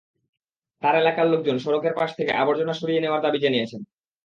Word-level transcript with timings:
তাঁর 0.81 0.95
এলাকার 0.95 1.27
লোকজন 1.27 1.57
সড়কের 1.57 1.93
পাশ 1.95 2.09
থেকে 2.17 2.31
আবর্জনা 2.33 2.73
সরিয়ে 2.73 3.03
নেওয়ার 3.03 3.23
দাবি 3.23 3.39
জানিয়েছেন। 3.39 3.81